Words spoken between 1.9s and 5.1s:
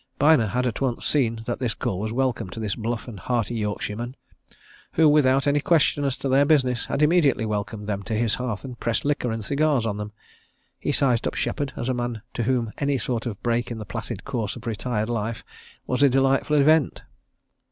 was welcome to this bluff and hearty Yorkshireman, who,